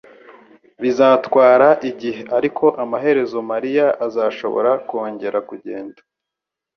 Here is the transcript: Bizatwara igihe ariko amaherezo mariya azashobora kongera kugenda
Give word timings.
Bizatwara 0.81 1.69
igihe 1.89 2.21
ariko 2.37 2.65
amaherezo 2.83 3.37
mariya 3.51 3.87
azashobora 4.05 4.71
kongera 4.89 5.37
kugenda 5.49 5.99